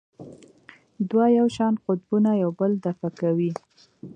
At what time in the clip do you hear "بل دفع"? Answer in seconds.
2.59-3.09